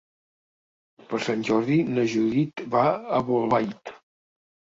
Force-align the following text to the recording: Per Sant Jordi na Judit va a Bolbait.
Per 1.11 1.19
Sant 1.25 1.43
Jordi 1.49 1.77
na 1.99 2.07
Judit 2.15 2.65
va 2.77 2.83
a 2.91 3.21
Bolbait. 3.29 3.95